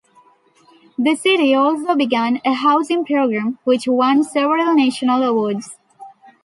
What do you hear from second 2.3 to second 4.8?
a housing program which won several